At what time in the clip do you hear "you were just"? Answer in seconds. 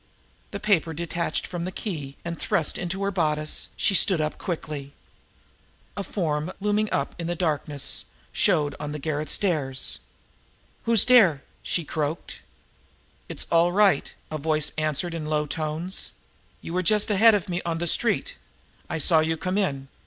16.63-17.11